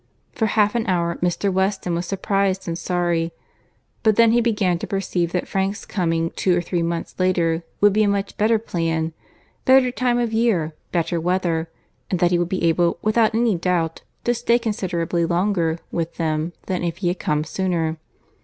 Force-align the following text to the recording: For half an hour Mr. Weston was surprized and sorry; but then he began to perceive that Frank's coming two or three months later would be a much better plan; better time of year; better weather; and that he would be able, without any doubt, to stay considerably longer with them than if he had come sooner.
For 0.33 0.47
half 0.47 0.73
an 0.73 0.87
hour 0.87 1.17
Mr. 1.21 1.53
Weston 1.53 1.93
was 1.93 2.07
surprized 2.07 2.67
and 2.67 2.75
sorry; 2.75 3.31
but 4.01 4.15
then 4.15 4.31
he 4.31 4.41
began 4.41 4.79
to 4.79 4.87
perceive 4.87 5.31
that 5.31 5.47
Frank's 5.47 5.85
coming 5.85 6.31
two 6.31 6.57
or 6.57 6.61
three 6.63 6.81
months 6.81 7.13
later 7.19 7.61
would 7.81 7.93
be 7.93 8.01
a 8.01 8.07
much 8.07 8.35
better 8.35 8.57
plan; 8.57 9.13
better 9.63 9.91
time 9.91 10.17
of 10.17 10.33
year; 10.33 10.73
better 10.91 11.21
weather; 11.21 11.69
and 12.09 12.19
that 12.19 12.31
he 12.31 12.39
would 12.39 12.49
be 12.49 12.63
able, 12.63 12.97
without 13.03 13.35
any 13.35 13.53
doubt, 13.53 14.01
to 14.23 14.33
stay 14.33 14.57
considerably 14.57 15.23
longer 15.23 15.77
with 15.91 16.15
them 16.15 16.53
than 16.65 16.83
if 16.83 16.97
he 16.97 17.09
had 17.09 17.19
come 17.19 17.43
sooner. 17.43 17.97